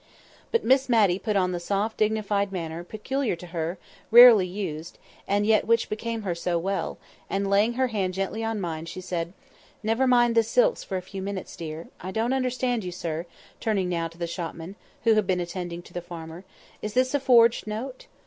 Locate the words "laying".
7.47-7.73